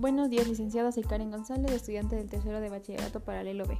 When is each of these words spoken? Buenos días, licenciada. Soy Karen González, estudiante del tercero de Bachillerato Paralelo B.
Buenos 0.00 0.30
días, 0.30 0.48
licenciada. 0.48 0.92
Soy 0.92 1.02
Karen 1.02 1.30
González, 1.30 1.70
estudiante 1.72 2.16
del 2.16 2.30
tercero 2.30 2.62
de 2.62 2.70
Bachillerato 2.70 3.20
Paralelo 3.20 3.66
B. 3.66 3.76